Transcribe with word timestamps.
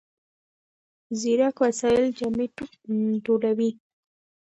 ځیرک 1.19 1.55
وسایل 1.65 2.05
جامې 2.17 2.47
ټولوي. 3.25 3.71